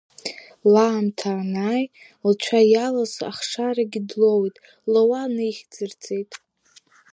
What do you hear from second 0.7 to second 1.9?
Лаамҭа анааи,